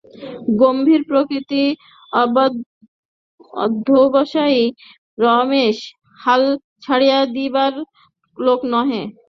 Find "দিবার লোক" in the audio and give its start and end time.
7.35-8.59